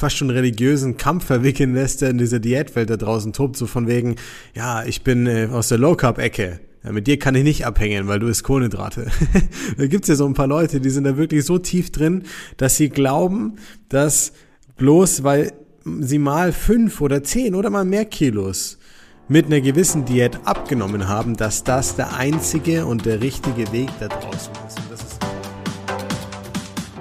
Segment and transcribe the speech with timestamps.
[0.00, 3.88] fast schon religiösen Kampf verwickeln lässt, der in dieser Diätwelt da draußen tobt, so von
[3.88, 4.14] wegen,
[4.54, 6.60] ja, ich bin äh, aus der Low-Carb-Ecke.
[6.84, 9.08] Ja, mit dir kann ich nicht abhängen, weil du isst Kohlenhydrate.
[9.76, 12.22] da gibt's ja so ein paar Leute, die sind da wirklich so tief drin,
[12.58, 13.56] dass sie glauben,
[13.88, 14.32] dass
[14.76, 15.52] bloß weil
[15.84, 18.78] sie mal fünf oder zehn oder mal mehr Kilos
[19.26, 24.06] mit einer gewissen Diät abgenommen haben, dass das der einzige und der richtige Weg da
[24.06, 24.78] draußen ist.
[24.94, 25.18] ist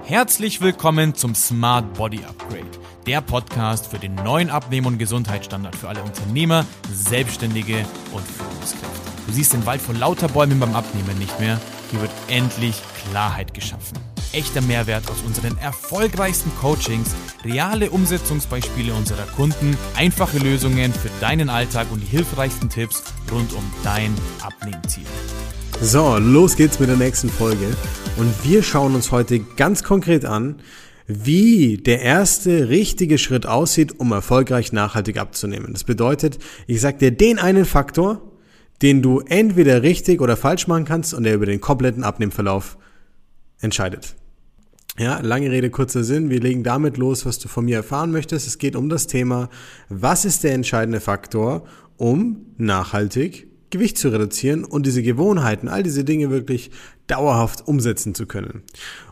[0.04, 5.88] Herzlich willkommen zum Smart Body Upgrade der Podcast für den neuen Abnehmen- und Gesundheitsstandard für
[5.88, 9.12] alle Unternehmer, Selbstständige und Führungskräfte.
[9.26, 11.60] Du siehst den Wald vor lauter Bäumen beim Abnehmen nicht mehr.
[11.90, 12.76] Hier wird endlich
[13.10, 13.98] Klarheit geschaffen.
[14.34, 17.16] Echter Mehrwert aus unseren erfolgreichsten Coachings,
[17.46, 23.64] reale Umsetzungsbeispiele unserer Kunden, einfache Lösungen für deinen Alltag und die hilfreichsten Tipps rund um
[23.86, 25.06] dein Abnehmziel.
[25.80, 27.68] So, los geht's mit der nächsten Folge.
[28.18, 30.60] Und wir schauen uns heute ganz konkret an,
[31.08, 35.72] wie der erste richtige Schritt aussieht, um erfolgreich nachhaltig abzunehmen.
[35.72, 38.22] Das bedeutet, ich sag dir den einen Faktor,
[38.82, 42.78] den du entweder richtig oder falsch machen kannst und der über den kompletten Abnehmverlauf
[43.60, 44.16] entscheidet.
[45.00, 46.30] Ja, lange Rede, kurzer Sinn.
[46.30, 48.48] Wir legen damit los, was du von mir erfahren möchtest.
[48.48, 49.50] Es geht um das Thema,
[49.90, 51.66] was ist der entscheidende Faktor,
[51.98, 56.72] um nachhaltig Gewicht zu reduzieren und diese Gewohnheiten, all diese Dinge wirklich
[57.08, 58.64] dauerhaft umsetzen zu können.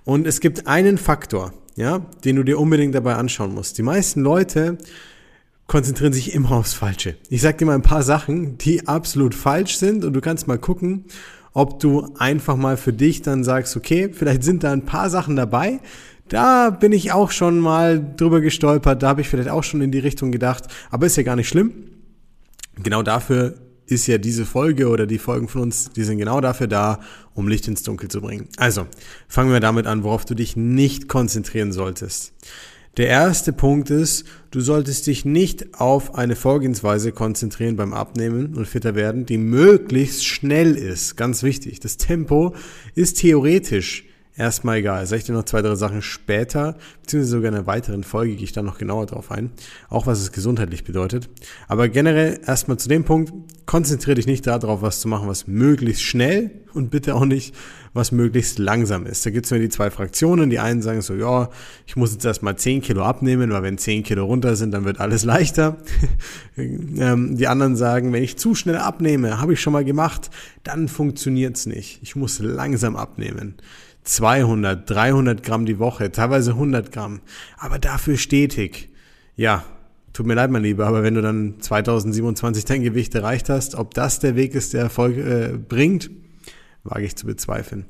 [0.06, 3.78] Und es gibt einen Faktor, ja, den du dir unbedingt dabei anschauen musst.
[3.78, 4.78] Die meisten Leute
[5.68, 7.16] konzentrieren sich immer aufs Falsche.
[7.30, 10.58] Ich sag dir mal ein paar Sachen, die absolut falsch sind und du kannst mal
[10.58, 11.06] gucken,
[11.54, 15.36] ob du einfach mal für dich dann sagst, okay, vielleicht sind da ein paar Sachen
[15.36, 15.80] dabei,
[16.28, 19.92] da bin ich auch schon mal drüber gestolpert, da habe ich vielleicht auch schon in
[19.92, 21.74] die Richtung gedacht, aber ist ja gar nicht schlimm.
[22.82, 23.56] Genau dafür
[23.88, 27.00] ist ja diese Folge oder die Folgen von uns, die sind genau dafür da,
[27.34, 28.48] um Licht ins Dunkel zu bringen.
[28.58, 28.88] Also,
[29.28, 32.34] fangen wir damit an, worauf du dich nicht konzentrieren solltest.
[32.98, 38.68] Der erste Punkt ist, du solltest dich nicht auf eine Vorgehensweise konzentrieren beim Abnehmen und
[38.68, 41.18] fitter werden, die möglichst schnell ist.
[41.18, 41.82] Ganz wichtig.
[41.82, 42.56] Das Tempo
[42.96, 44.06] ist theoretisch
[44.38, 45.06] erstmal egal.
[45.06, 48.44] Sag ich dir noch zwei, drei Sachen später, beziehungsweise sogar in einer weiteren Folge gehe
[48.44, 49.52] ich da noch genauer drauf ein.
[49.90, 51.30] Auch was es gesundheitlich bedeutet.
[51.68, 53.34] Aber generell erstmal zu dem Punkt,
[53.66, 57.56] konzentriere dich nicht darauf, was zu machen, was möglichst schnell und bitte auch nicht,
[57.94, 59.26] was möglichst langsam ist.
[59.26, 60.50] Da gibt es nur die zwei Fraktionen.
[60.50, 61.50] Die einen sagen so, ja,
[61.88, 65.00] ich muss jetzt erstmal 10 Kilo abnehmen, weil wenn 10 Kilo runter sind, dann wird
[65.00, 65.78] alles leichter.
[66.58, 70.30] Ähm, die anderen sagen, wenn ich zu schnell abnehme, habe ich schon mal gemacht,
[70.64, 72.00] dann funktioniert's nicht.
[72.02, 73.56] Ich muss langsam abnehmen.
[74.06, 77.22] 200, 300 Gramm die Woche, teilweise 100 Gramm,
[77.58, 78.90] aber dafür stetig.
[79.36, 79.66] Ja,
[80.14, 83.94] tut mir leid, mein Lieber, aber wenn du dann 2027 dein Gewicht erreicht hast, ob
[83.94, 86.10] das der Weg ist, der Erfolg äh, bringt,
[86.84, 87.86] wage ich zu bezweifeln.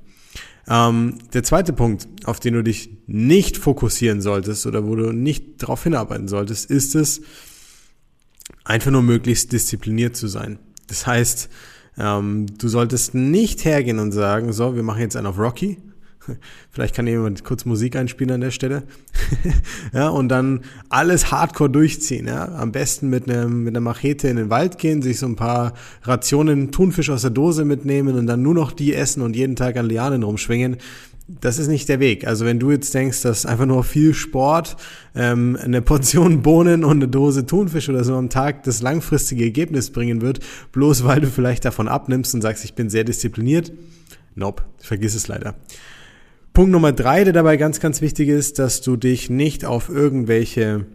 [0.68, 5.62] Ähm, der zweite Punkt, auf den du dich nicht fokussieren solltest oder wo du nicht
[5.62, 7.22] darauf hinarbeiten solltest, ist es,
[8.64, 10.60] einfach nur möglichst diszipliniert zu sein.
[10.88, 11.50] Das heißt,
[11.98, 15.78] ähm, du solltest nicht hergehen und sagen, so, wir machen jetzt einen auf Rocky
[16.72, 18.84] Vielleicht kann jemand kurz Musik einspielen an der Stelle.
[19.94, 22.28] ja, und dann alles hardcore durchziehen.
[22.28, 22.50] Ja.
[22.56, 25.74] Am besten mit, einem, mit einer Machete in den Wald gehen, sich so ein paar
[26.04, 29.78] Rationen Thunfisch aus der Dose mitnehmen und dann nur noch die essen und jeden Tag
[29.78, 30.78] an Lianen rumschwingen.
[31.28, 32.28] Das ist nicht der Weg.
[32.28, 34.78] Also wenn du jetzt denkst, dass einfach nur viel Sport,
[35.16, 39.90] ähm, eine Portion Bohnen und eine Dose Thunfisch oder so am Tag das langfristige Ergebnis
[39.90, 40.40] bringen wird,
[40.72, 43.72] bloß weil du vielleicht davon abnimmst und sagst, ich bin sehr diszipliniert,
[44.36, 45.56] nope, vergiss es leider.
[46.56, 50.86] Punkt Nummer drei, der dabei ganz, ganz wichtig ist, dass du dich nicht auf irgendwelche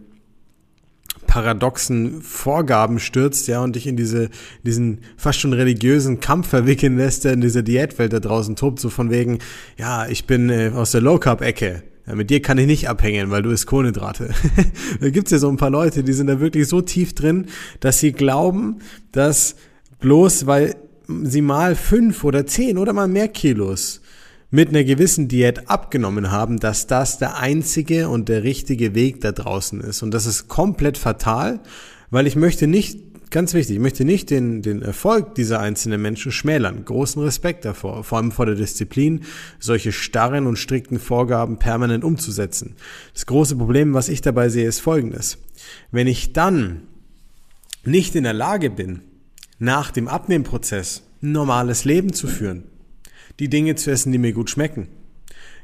[1.27, 4.31] paradoxen Vorgaben stürzt, ja, und dich in diese,
[4.63, 8.89] diesen fast schon religiösen Kampf verwickeln lässt, der in dieser Diätwelt da draußen tobt, so
[8.89, 9.37] von wegen,
[9.77, 11.83] ja, ich bin äh, aus der Low Carb Ecke.
[12.07, 14.31] Ja, mit dir kann ich nicht abhängen, weil du isst Kohlenhydrate.
[14.99, 17.45] da gibt's ja so ein paar Leute, die sind da wirklich so tief drin,
[17.81, 18.79] dass sie glauben,
[19.11, 19.55] dass
[19.99, 20.75] bloß weil
[21.21, 24.01] sie mal fünf oder zehn oder mal mehr Kilos
[24.51, 29.31] mit einer gewissen Diät abgenommen haben, dass das der einzige und der richtige Weg da
[29.31, 30.03] draußen ist.
[30.03, 31.61] Und das ist komplett fatal,
[32.09, 32.99] weil ich möchte nicht,
[33.31, 36.83] ganz wichtig, ich möchte nicht den, den Erfolg dieser einzelnen Menschen schmälern.
[36.83, 39.21] Großen Respekt davor, vor allem vor der Disziplin,
[39.57, 42.75] solche starren und strikten Vorgaben permanent umzusetzen.
[43.13, 45.37] Das große Problem, was ich dabei sehe, ist folgendes.
[45.91, 46.81] Wenn ich dann
[47.85, 49.01] nicht in der Lage bin,
[49.59, 52.65] nach dem Abnehmprozess ein normales Leben zu führen,
[53.41, 54.87] die Dinge zu essen, die mir gut schmecken.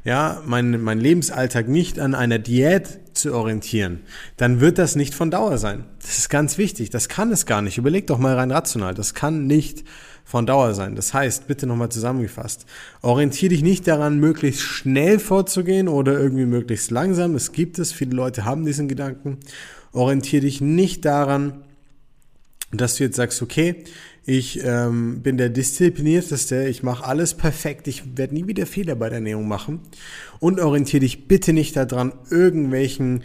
[0.04, 4.00] Ja, mein, mein Lebensalltag nicht an einer Diät zu orientieren,
[4.36, 5.86] dann wird das nicht von Dauer sein.
[6.02, 6.90] Das ist ganz wichtig.
[6.90, 7.78] Das kann es gar nicht.
[7.78, 8.96] Überleg doch mal rein rational.
[8.96, 9.84] Das kann nicht
[10.24, 10.96] von Dauer sein.
[10.96, 12.66] Das heißt, bitte nochmal zusammengefasst,
[13.02, 17.36] orientiere dich nicht daran, möglichst schnell vorzugehen oder irgendwie möglichst langsam.
[17.36, 19.38] Es gibt es, viele Leute haben diesen Gedanken.
[19.92, 21.64] Orientiere dich nicht daran,
[22.72, 23.84] dass du jetzt sagst, okay,
[24.28, 29.08] ich ähm, bin der disziplinierteste, ich mache alles perfekt, ich werde nie wieder Fehler bei
[29.08, 29.80] der Ernährung machen.
[30.40, 33.24] Und orientiere dich bitte nicht daran, irgendwelchen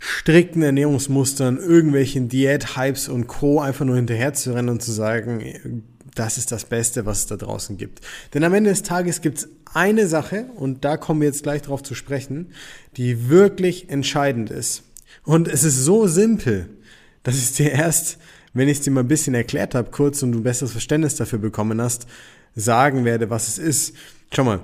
[0.00, 3.60] strikten Ernährungsmustern, irgendwelchen Diät-Hypes und Co.
[3.60, 5.84] einfach nur hinterher zu rennen und zu sagen,
[6.16, 8.00] das ist das Beste, was es da draußen gibt.
[8.34, 11.62] Denn am Ende des Tages gibt es eine Sache, und da kommen wir jetzt gleich
[11.62, 12.48] drauf zu sprechen,
[12.96, 14.82] die wirklich entscheidend ist.
[15.22, 16.70] Und es ist so simpel,
[17.22, 18.18] dass ich dir erst,
[18.56, 21.16] wenn ich es dir mal ein bisschen erklärt habe, kurz und du ein besseres Verständnis
[21.16, 22.06] dafür bekommen hast,
[22.54, 23.94] sagen werde, was es ist.
[24.34, 24.60] Schau mal,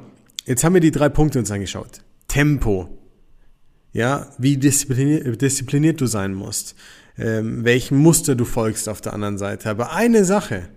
[0.47, 2.01] jetzt haben wir die drei Punkte uns angeschaut.
[2.27, 2.99] Tempo,
[3.93, 6.75] ja, wie diszipliniert, diszipliniert du sein musst,
[7.19, 9.69] ähm, welchen Muster du folgst auf der anderen Seite.
[9.69, 10.69] Aber eine Sache,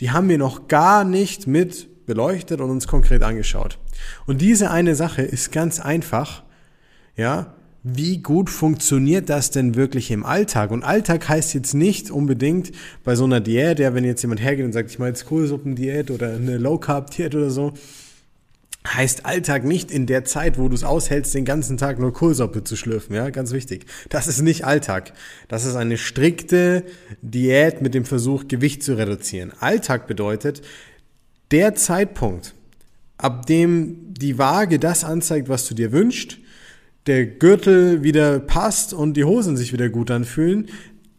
[0.00, 3.78] die haben wir noch gar nicht mit beleuchtet und uns konkret angeschaut.
[4.26, 6.44] Und diese eine Sache ist ganz einfach,
[7.16, 7.55] ja,
[7.88, 10.72] wie gut funktioniert das denn wirklich im Alltag?
[10.72, 12.72] Und Alltag heißt jetzt nicht unbedingt
[13.04, 16.10] bei so einer Diät, ja, wenn jetzt jemand hergeht und sagt, ich mache jetzt Kohlsuppendiät
[16.10, 17.74] oder eine Low Carb Diät oder so,
[18.84, 22.64] heißt Alltag nicht in der Zeit, wo du es aushältst, den ganzen Tag nur Kohlsuppe
[22.64, 23.86] zu schlürfen, ja, ganz wichtig.
[24.08, 25.12] Das ist nicht Alltag.
[25.46, 26.82] Das ist eine strikte
[27.22, 29.52] Diät mit dem Versuch, Gewicht zu reduzieren.
[29.60, 30.60] Alltag bedeutet
[31.52, 32.54] der Zeitpunkt,
[33.16, 36.38] ab dem die Waage das anzeigt, was du dir wünschst,
[37.06, 40.68] der Gürtel wieder passt und die Hosen sich wieder gut anfühlen,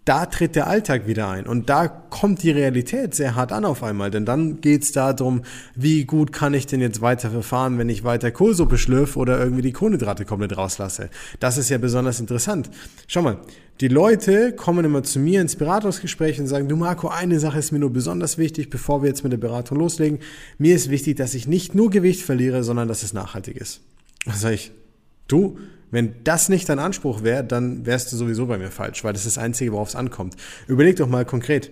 [0.07, 1.45] da tritt der Alltag wieder ein.
[1.45, 4.09] Und da kommt die Realität sehr hart an auf einmal.
[4.09, 5.41] Denn dann geht's darum,
[5.75, 9.63] wie gut kann ich denn jetzt weiter verfahren, wenn ich weiter Kohlsuppe schlürfe oder irgendwie
[9.63, 11.09] die Kohlenhydrate komplett rauslasse.
[11.41, 12.69] Das ist ja besonders interessant.
[13.07, 13.39] Schau mal,
[13.81, 17.73] die Leute kommen immer zu mir ins Beratungsgespräch und sagen, du Marco, eine Sache ist
[17.73, 20.19] mir nur besonders wichtig, bevor wir jetzt mit der Beratung loslegen.
[20.57, 23.81] Mir ist wichtig, dass ich nicht nur Gewicht verliere, sondern dass es nachhaltig ist.
[24.25, 24.71] Da sage ich,
[25.27, 25.57] du,
[25.91, 29.25] wenn das nicht dein Anspruch wäre, dann wärst du sowieso bei mir falsch, weil das
[29.25, 30.35] ist das Einzige, worauf es ankommt.
[30.67, 31.71] Überleg doch mal konkret.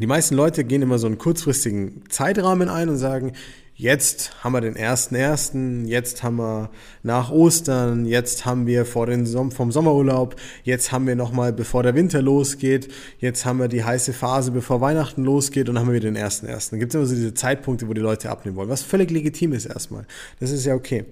[0.00, 3.32] Die meisten Leute gehen immer so einen kurzfristigen Zeitrahmen ein und sagen,
[3.74, 6.70] jetzt haben wir den ersten ersten, jetzt haben wir
[7.02, 11.82] nach Ostern, jetzt haben wir vor den Som vom Sommerurlaub, jetzt haben wir nochmal, bevor
[11.84, 15.92] der Winter losgeht, jetzt haben wir die heiße Phase, bevor Weihnachten losgeht und dann haben
[15.92, 16.78] wir den ersten ersten.
[16.78, 19.66] Gibt es immer so diese Zeitpunkte, wo die Leute abnehmen wollen, was völlig legitim ist
[19.66, 20.06] erstmal.
[20.40, 21.04] Das ist ja okay.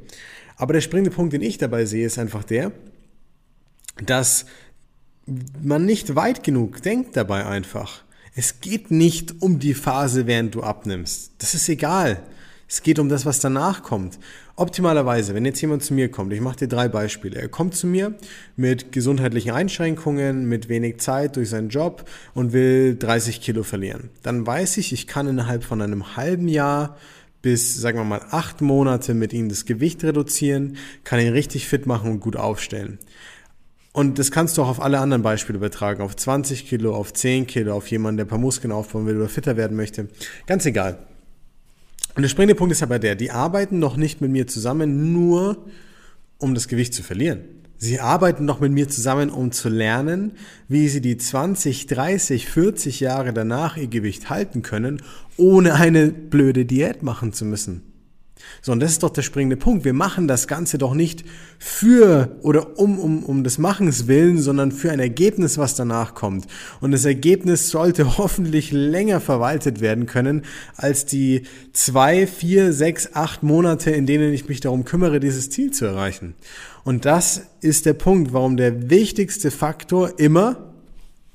[0.57, 2.73] Aber der springende Punkt, den ich dabei sehe, ist einfach der,
[4.05, 4.47] dass
[5.63, 8.03] man nicht weit genug denkt dabei einfach.
[8.35, 11.33] Es geht nicht um die Phase, während du abnimmst.
[11.39, 12.23] Das ist egal.
[12.69, 14.19] Es geht um das, was danach kommt.
[14.57, 17.41] Optimalerweise, wenn jetzt jemand zu mir kommt, ich mache dir drei Beispiele.
[17.41, 18.15] Er kommt zu mir
[18.57, 24.11] mit gesundheitlichen Einschränkungen, mit wenig Zeit durch seinen Job und will 30 Kilo verlieren.
[24.23, 26.97] Dann weiß ich, ich kann innerhalb von einem halben Jahr
[27.47, 31.87] bis, sagen wir mal, acht Monate mit ihm das Gewicht reduzieren, kann ihn richtig fit
[31.87, 32.99] machen und gut aufstellen.
[33.93, 37.47] Und das kannst du auch auf alle anderen Beispiele übertragen, auf 20 Kilo, auf 10
[37.47, 40.09] Kilo, auf jemanden, der ein paar Muskeln aufbauen will oder fitter werden möchte.
[40.49, 40.99] Ganz egal.
[42.17, 45.67] Und der springende Punkt ist aber der, die arbeiten noch nicht mit mir zusammen, nur
[46.39, 47.43] um das Gewicht zu verlieren.
[47.79, 50.33] Sie arbeiten noch mit mir zusammen, um zu lernen,
[50.69, 55.03] wie sie die 20, 30, 40 Jahre danach ihr Gewicht halten können,
[55.37, 57.83] ohne eine blöde Diät machen zu müssen.
[58.63, 59.85] So, und das ist doch der springende Punkt.
[59.85, 61.25] Wir machen das Ganze doch nicht
[61.59, 66.47] für oder um, um, um des Machens willen, sondern für ein Ergebnis, was danach kommt.
[66.81, 70.43] Und das Ergebnis sollte hoffentlich länger verwaltet werden können,
[70.77, 71.43] als die
[71.73, 76.35] zwei, vier, sechs, acht Monate, in denen ich mich darum kümmere, dieses Ziel zu erreichen.
[76.87, 80.73] Und das ist der Punkt, warum der wichtigste Faktor immer,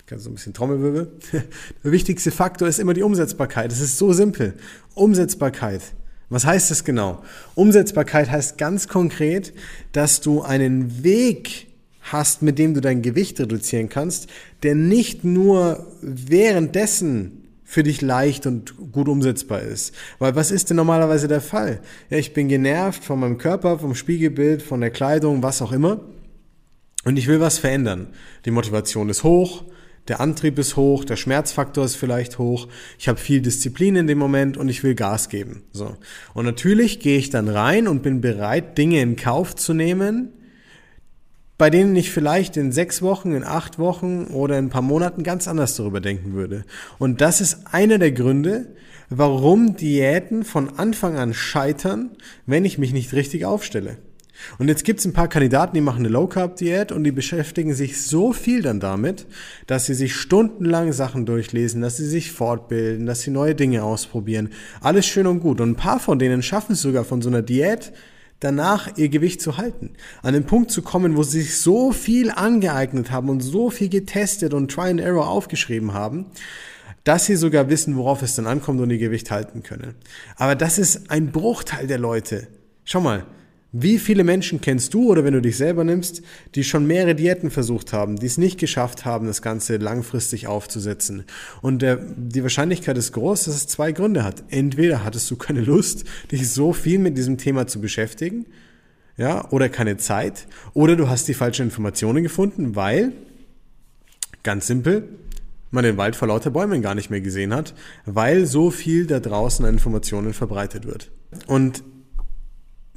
[0.08, 1.12] du ein bisschen Trommelwirbel,
[1.84, 3.70] der wichtigste Faktor ist immer die Umsetzbarkeit.
[3.70, 4.54] Es ist so simpel.
[4.94, 5.82] Umsetzbarkeit.
[6.30, 7.22] Was heißt das genau?
[7.54, 9.52] Umsetzbarkeit heißt ganz konkret,
[9.92, 11.68] dass du einen Weg
[12.00, 14.28] hast, mit dem du dein Gewicht reduzieren kannst,
[14.64, 17.41] der nicht nur währenddessen
[17.72, 19.96] für dich leicht und gut umsetzbar ist.
[20.20, 21.80] Weil was ist denn normalerweise der Fall?
[22.10, 26.02] Ja, ich bin genervt von meinem Körper, vom Spiegelbild, von der Kleidung, was auch immer.
[27.06, 28.08] Und ich will was verändern.
[28.44, 29.64] Die Motivation ist hoch,
[30.10, 32.68] der Antrieb ist hoch, der Schmerzfaktor ist vielleicht hoch,
[33.00, 35.64] ich habe viel Disziplin in dem Moment und ich will Gas geben.
[35.72, 35.96] So.
[36.34, 40.34] Und natürlich gehe ich dann rein und bin bereit, Dinge in Kauf zu nehmen,
[41.62, 45.22] bei denen ich vielleicht in sechs Wochen, in acht Wochen oder in ein paar Monaten
[45.22, 46.66] ganz anders darüber denken würde.
[46.98, 48.74] Und das ist einer der Gründe,
[49.12, 53.98] warum Diäten von Anfang an scheitern, wenn ich mich nicht richtig aufstelle.
[54.58, 58.02] Und jetzt gibt es ein paar Kandidaten, die machen eine Low-Carb-Diät und die beschäftigen sich
[58.02, 59.28] so viel dann damit,
[59.68, 64.50] dass sie sich stundenlang Sachen durchlesen, dass sie sich fortbilden, dass sie neue Dinge ausprobieren.
[64.80, 65.62] Alles schön und gut.
[65.62, 67.94] Und ein paar von denen schaffen es sogar von so einer Diät
[68.42, 69.94] danach ihr Gewicht zu halten.
[70.22, 73.88] An den Punkt zu kommen, wo sie sich so viel angeeignet haben und so viel
[73.88, 76.26] getestet und Try and Error aufgeschrieben haben,
[77.06, 79.96] dass sie sogar wissen, worauf es dann ankommt und ihr Gewicht halten können.
[80.36, 82.48] Aber das ist ein Bruchteil der Leute.
[82.84, 83.26] Schau mal,
[83.74, 86.22] wie viele Menschen kennst du oder wenn du dich selber nimmst,
[86.56, 91.24] die schon mehrere Diäten versucht haben, die es nicht geschafft haben, das Ganze langfristig aufzusetzen?
[91.62, 94.44] Und der, die Wahrscheinlichkeit ist groß, dass es zwei Gründe hat.
[94.50, 98.46] Entweder hattest du keine Lust, dich so viel mit diesem Thema zu beschäftigen,
[99.16, 103.14] ja, oder keine Zeit, oder du hast die falschen Informationen gefunden, weil,
[104.44, 105.08] ganz simpel,
[105.70, 107.74] man den Wald vor lauter Bäumen gar nicht mehr gesehen hat,
[108.06, 111.10] weil so viel da draußen an Informationen verbreitet wird.
[111.48, 111.84] Und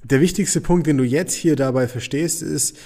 [0.04, 2.76] der wichtigste Punkt, den du jetzt hier dabei verstehst, ist,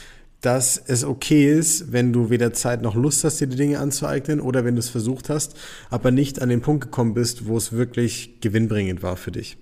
[0.41, 4.41] dass es okay ist, wenn du weder Zeit noch Lust hast, dir die Dinge anzueignen
[4.41, 5.57] oder wenn du es versucht hast,
[5.91, 9.59] aber nicht an den Punkt gekommen bist, wo es wirklich gewinnbringend war für dich.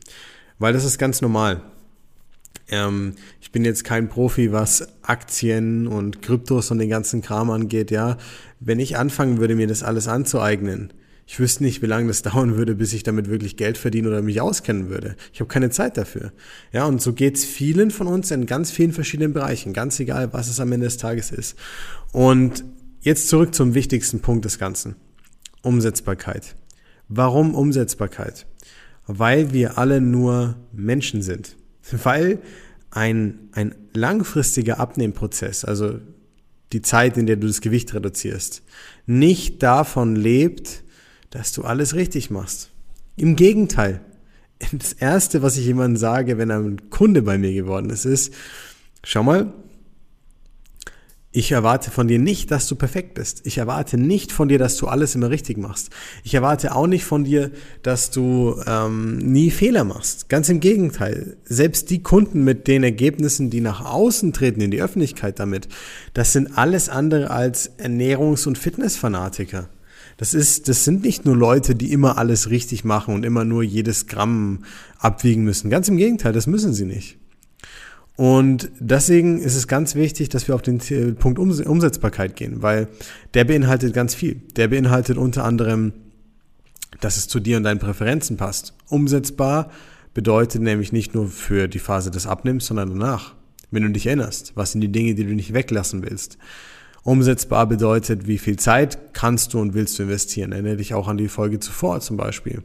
[0.59, 1.63] Weil das ist ganz normal.
[2.69, 7.91] Ähm, ich bin jetzt kein Profi, was Aktien und Kryptos und den ganzen Kram angeht,
[7.91, 8.19] ja.
[8.61, 10.93] Wenn ich anfangen würde, mir das alles anzueignen,
[11.27, 14.23] ich wüsste nicht, wie lange das dauern würde, bis ich damit wirklich Geld verdienen oder
[14.23, 15.17] mich auskennen würde.
[15.33, 16.33] Ich habe keine Zeit dafür.
[16.73, 20.49] Ja, und so geht's vielen von uns in ganz vielen verschiedenen Bereichen, ganz egal, was
[20.49, 21.57] es am Ende des Tages ist.
[22.13, 22.65] Und
[23.01, 24.95] jetzt zurück zum wichtigsten Punkt des Ganzen.
[25.63, 26.55] Umsetzbarkeit.
[27.09, 28.47] Warum Umsetzbarkeit?
[29.09, 31.57] Weil wir alle nur Menschen sind.
[32.05, 32.39] Weil
[32.91, 35.99] ein, ein langfristiger Abnehmprozess, also
[36.73, 38.63] die Zeit, in der du das Gewicht reduzierst,
[39.07, 40.83] nicht davon lebt,
[41.31, 42.71] dass du alles richtig machst.
[43.17, 44.01] Im Gegenteil.
[44.73, 48.33] Das Erste, was ich jemandem sage, wenn ein Kunde bei mir geworden ist, ist,
[49.05, 49.53] schau mal,
[51.37, 53.43] ich erwarte von dir nicht, dass du perfekt bist.
[53.45, 55.91] Ich erwarte nicht von dir, dass du alles immer richtig machst.
[56.25, 57.51] Ich erwarte auch nicht von dir,
[57.83, 60.31] dass du ähm, nie Fehler machst.
[60.31, 61.37] Ganz im Gegenteil.
[61.45, 65.69] Selbst die Kunden mit den Ergebnissen, die nach außen treten, in die Öffentlichkeit damit,
[66.15, 69.69] das sind alles andere als Ernährungs- und Fitnessfanatiker.
[70.17, 73.63] Das ist, das sind nicht nur Leute, die immer alles richtig machen und immer nur
[73.63, 74.65] jedes Gramm
[74.99, 75.69] abwiegen müssen.
[75.69, 77.19] Ganz im Gegenteil, das müssen sie nicht.
[78.17, 80.79] Und deswegen ist es ganz wichtig, dass wir auf den
[81.17, 82.89] Punkt Umsetzbarkeit gehen, weil
[83.35, 84.41] der beinhaltet ganz viel.
[84.57, 85.93] Der beinhaltet unter anderem,
[87.01, 88.73] dass es zu dir und deinen Präferenzen passt.
[88.89, 89.71] Umsetzbar
[90.15, 93.35] bedeutet nämlich nicht nur für die Phase des Abnimmens, sondern danach.
[93.71, 96.39] Wenn du dich erinnerst, was sind die Dinge, die du nicht weglassen willst?
[97.07, 100.51] Umsetzbar bedeutet, wie viel Zeit kannst du und willst du investieren.
[100.51, 102.65] Erinnere dich auch an die Folge zuvor zum Beispiel.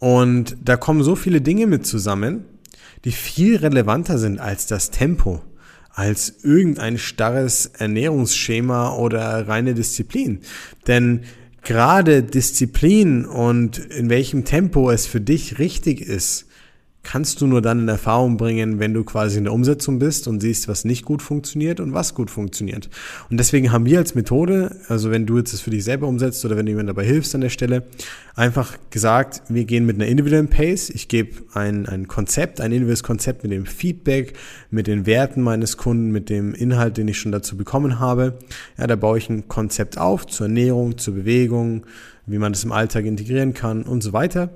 [0.00, 2.44] Und da kommen so viele Dinge mit zusammen,
[3.04, 5.42] die viel relevanter sind als das Tempo,
[5.90, 10.40] als irgendein starres Ernährungsschema oder reine Disziplin.
[10.88, 11.20] Denn
[11.62, 16.45] gerade Disziplin und in welchem Tempo es für dich richtig ist,
[17.06, 20.40] kannst du nur dann in Erfahrung bringen, wenn du quasi in der Umsetzung bist und
[20.40, 22.90] siehst, was nicht gut funktioniert und was gut funktioniert.
[23.30, 26.44] Und deswegen haben wir als Methode, also wenn du jetzt das für dich selber umsetzt
[26.44, 27.84] oder wenn du jemand dabei hilfst an der Stelle,
[28.34, 30.90] einfach gesagt, wir gehen mit einer individuellen Pace.
[30.90, 34.32] Ich gebe ein, ein Konzept, ein individuelles Konzept mit dem Feedback,
[34.72, 38.36] mit den Werten meines Kunden, mit dem Inhalt, den ich schon dazu bekommen habe.
[38.78, 41.86] Ja, da baue ich ein Konzept auf zur Ernährung, zur Bewegung,
[42.26, 44.50] wie man das im Alltag integrieren kann und so weiter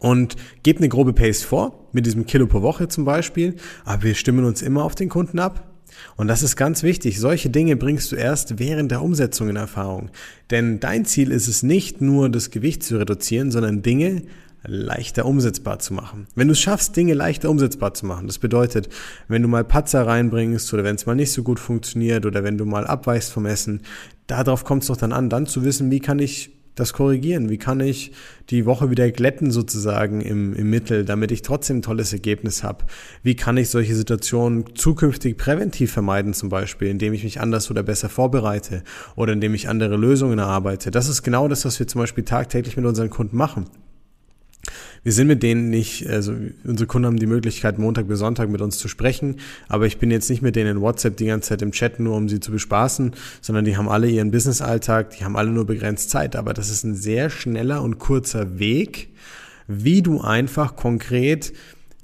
[0.00, 3.54] und gebt eine grobe Pace vor, mit diesem Kilo pro Woche zum Beispiel,
[3.84, 5.68] aber wir stimmen uns immer auf den Kunden ab.
[6.16, 7.20] Und das ist ganz wichtig.
[7.20, 10.10] Solche Dinge bringst du erst während der Umsetzung in Erfahrung.
[10.50, 14.22] Denn dein Ziel ist es nicht nur, das Gewicht zu reduzieren, sondern Dinge
[14.62, 16.26] leichter umsetzbar zu machen.
[16.34, 18.88] Wenn du es schaffst, Dinge leichter umsetzbar zu machen, das bedeutet,
[19.28, 22.58] wenn du mal Patzer reinbringst oder wenn es mal nicht so gut funktioniert oder wenn
[22.58, 23.82] du mal abweichst vom Essen,
[24.26, 27.48] darauf kommt es doch dann an, dann zu wissen, wie kann ich das korrigieren?
[27.50, 28.12] Wie kann ich
[28.50, 32.86] die Woche wieder glätten sozusagen im, im Mittel, damit ich trotzdem ein tolles Ergebnis habe?
[33.22, 37.82] Wie kann ich solche Situationen zukünftig präventiv vermeiden zum Beispiel, indem ich mich anders oder
[37.82, 38.82] besser vorbereite
[39.14, 40.90] oder indem ich andere Lösungen erarbeite?
[40.90, 43.66] Das ist genau das, was wir zum Beispiel tagtäglich mit unseren Kunden machen
[45.02, 48.60] wir sind mit denen nicht, also unsere Kunden haben die Möglichkeit, Montag bis Sonntag mit
[48.60, 49.36] uns zu sprechen,
[49.68, 52.16] aber ich bin jetzt nicht mit denen in WhatsApp die ganze Zeit im Chat, nur
[52.16, 56.10] um sie zu bespaßen, sondern die haben alle ihren Business-Alltag, die haben alle nur begrenzt
[56.10, 59.08] Zeit, aber das ist ein sehr schneller und kurzer Weg,
[59.66, 61.52] wie du einfach konkret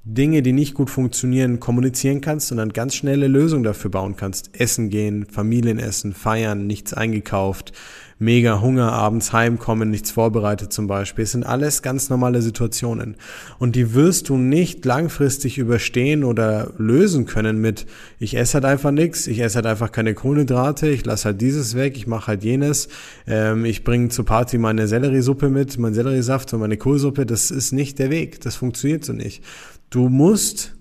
[0.08, 4.50] Dinge, die nicht gut funktionieren, kommunizieren kannst und dann ganz schnelle Lösungen dafür bauen kannst.
[4.52, 7.72] Essen gehen, Familienessen, feiern, nichts eingekauft,
[8.20, 11.24] mega Hunger, abends heimkommen, nichts vorbereitet zum Beispiel.
[11.24, 13.16] Es sind alles ganz normale Situationen.
[13.58, 17.84] Und die wirst du nicht langfristig überstehen oder lösen können mit,
[18.20, 21.74] ich esse halt einfach nichts, ich esse halt einfach keine Kohlenhydrate, ich lasse halt dieses
[21.74, 22.88] weg, ich mache halt jenes,
[23.26, 27.26] ähm, ich bringe zur Party meine Selleriesuppe mit, meinen Selleriesaft und meine Kohlsuppe.
[27.26, 28.40] Das ist nicht der Weg.
[28.42, 29.42] Das funktioniert so nicht.
[29.90, 30.74] Du musst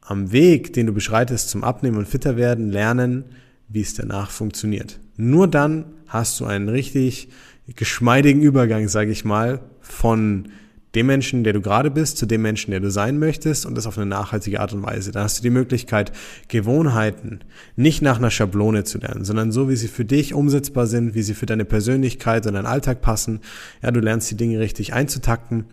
[0.00, 3.24] am Weg, den du beschreitest zum Abnehmen und fitter werden, lernen,
[3.68, 5.00] wie es danach funktioniert.
[5.16, 7.28] Nur dann hast du einen richtig
[7.66, 10.48] geschmeidigen Übergang, sage ich mal, von
[10.94, 13.86] dem Menschen, der du gerade bist, zu dem Menschen, der du sein möchtest und das
[13.86, 15.12] auf eine nachhaltige Art und Weise.
[15.12, 16.12] Dann hast du die Möglichkeit,
[16.48, 17.40] Gewohnheiten
[17.76, 21.22] nicht nach einer Schablone zu lernen, sondern so, wie sie für dich umsetzbar sind, wie
[21.22, 23.40] sie für deine Persönlichkeit und deinen Alltag passen.
[23.82, 25.66] Ja, du lernst die Dinge richtig einzutakten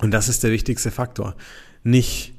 [0.00, 1.34] und das ist der wichtigste Faktor.
[1.88, 2.34] Nicht,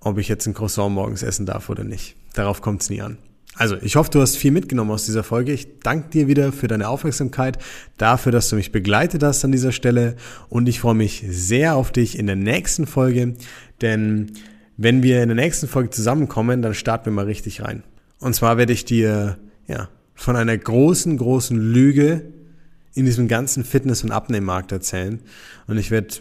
[0.00, 2.14] ob ich jetzt ein Croissant morgens essen darf oder nicht.
[2.34, 3.16] Darauf kommt es nie an.
[3.54, 5.52] Also, ich hoffe, du hast viel mitgenommen aus dieser Folge.
[5.52, 7.58] Ich danke dir wieder für deine Aufmerksamkeit,
[7.96, 10.16] dafür, dass du mich begleitet hast an dieser Stelle
[10.48, 13.34] und ich freue mich sehr auf dich in der nächsten Folge,
[13.80, 14.32] denn
[14.76, 17.82] wenn wir in der nächsten Folge zusammenkommen, dann starten wir mal richtig rein.
[18.20, 22.26] Und zwar werde ich dir, ja, von einer großen, großen Lüge
[22.94, 25.20] in diesem ganzen Fitness- und Abnehmmarkt erzählen
[25.66, 26.14] und ich werde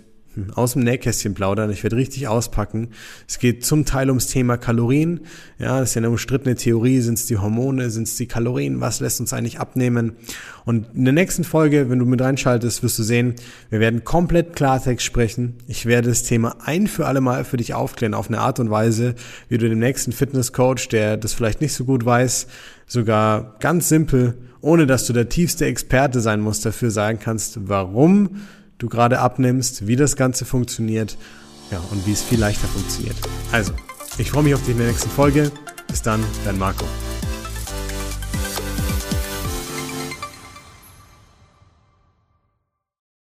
[0.56, 1.72] aus dem Nähkästchen plaudern.
[1.72, 2.90] Ich werde richtig auspacken.
[3.28, 5.22] Es geht zum Teil ums Thema Kalorien.
[5.60, 7.02] Ja, das ist ja eine umstrittene Theorie.
[7.02, 7.90] Sind es die Hormone?
[7.90, 8.80] Sind es die Kalorien?
[8.80, 10.14] Was lässt uns eigentlich abnehmen?
[10.66, 13.36] Und in der nächsten Folge, wenn du mit reinschaltest, wirst du sehen,
[13.70, 15.56] wir werden komplett Klartext sprechen.
[15.68, 18.70] Ich werde das Thema ein für alle Mal für dich aufklären auf eine Art und
[18.70, 19.16] Weise,
[19.50, 22.48] wie du dem nächsten Fitnesscoach, der das vielleicht nicht so gut weiß,
[22.88, 28.42] sogar ganz simpel, ohne dass du der tiefste Experte sein musst, dafür sagen kannst, warum
[28.82, 31.18] du gerade abnimmst, wie das Ganze funktioniert
[31.72, 33.16] ja, und wie es viel leichter funktioniert.
[33.52, 33.74] Also,
[34.18, 35.52] ich freue mich auf dich in der nächsten Folge.
[35.88, 36.86] Bis dann, dein Marco.